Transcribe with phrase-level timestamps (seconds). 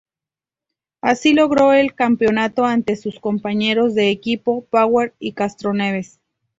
[1.01, 6.19] Así, logró el campeonato ante sus compañeros de equipo Power y Castroneves.